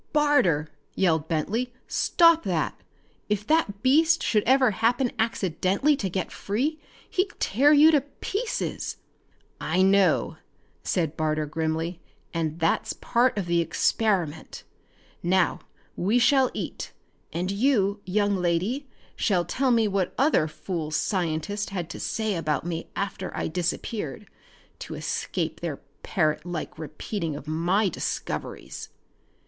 [0.13, 2.81] "Barter," yelled Bentley, "stop that!
[3.29, 8.97] If that beast should ever happen accidentally to get free he'd tear you to pieces!"
[9.59, 10.37] "I know,"
[10.81, 12.01] said Barter grimly,
[12.33, 14.63] "and that's part of the experiment!
[15.21, 15.59] Now
[15.95, 16.93] we shall eat,
[17.31, 22.65] and you, young lady, shall tell me what other fool scientists had to say about
[22.65, 24.27] me after I disappeared
[24.79, 28.89] to escape their parrot like repeating of my discoveries!"